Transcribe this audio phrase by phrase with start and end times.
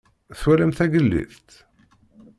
[0.39, 1.49] Twalam tagellidt?